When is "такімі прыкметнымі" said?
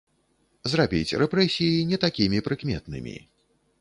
2.07-3.15